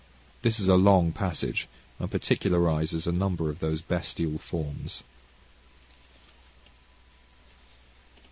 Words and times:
This 0.41 0.59
is 0.59 0.67
a 0.67 0.73
long 0.77 1.11
passage, 1.11 1.67
and 1.99 2.09
particularises 2.09 3.05
a 3.05 3.11
number 3.11 3.51
of 3.51 3.59
those 3.59 3.81
bestial 3.83 4.39
forms. 4.39 5.03